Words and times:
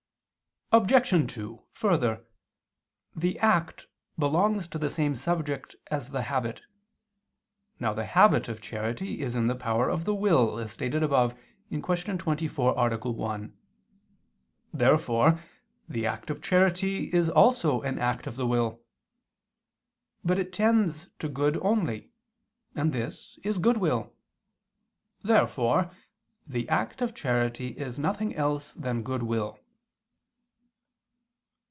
Obj. 0.73 1.29
2: 1.35 1.61
Further, 1.73 2.25
the 3.13 3.37
act 3.39 3.87
belongs 4.17 4.69
to 4.69 4.77
the 4.79 4.89
same 4.89 5.17
subject 5.17 5.75
as 5.87 6.11
the 6.11 6.21
habit. 6.21 6.61
Now 7.77 7.91
the 7.93 8.05
habit 8.05 8.47
of 8.47 8.61
charity 8.61 9.19
is 9.19 9.35
in 9.35 9.47
the 9.47 9.55
power 9.57 9.89
of 9.89 10.05
the 10.05 10.15
will, 10.15 10.57
as 10.59 10.71
stated 10.71 11.03
above 11.03 11.37
(Q. 11.67 11.81
24, 11.81 12.89
A. 12.93 12.97
1). 12.97 13.57
Therefore 14.71 15.41
the 15.89 16.05
act 16.05 16.29
of 16.29 16.41
charity 16.41 17.13
is 17.13 17.29
also 17.29 17.81
an 17.81 17.99
act 17.99 18.25
of 18.25 18.37
the 18.37 18.47
will. 18.47 18.79
But 20.23 20.39
it 20.39 20.53
tends 20.53 21.09
to 21.19 21.27
good 21.27 21.57
only, 21.61 22.13
and 22.75 22.93
this 22.93 23.37
is 23.43 23.57
goodwill. 23.57 24.15
Therefore 25.21 25.91
the 26.47 26.69
act 26.69 27.01
of 27.01 27.13
charity 27.13 27.77
is 27.77 27.99
nothing 27.99 28.33
else 28.35 28.71
than 28.71 29.03
goodwill. 29.03 29.59